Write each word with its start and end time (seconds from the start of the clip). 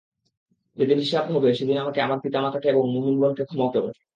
যেদিন 0.77 0.97
হিসাব 0.99 1.25
হবে 1.33 1.49
সেদিন 1.57 1.77
আমাকে 1.79 1.99
আমার 2.01 2.19
পিতামাতাকে 2.23 2.67
এবং 2.69 2.83
মুমিনগণকে 2.93 3.43
ক্ষমা 3.45 3.67
করো! 3.73 3.89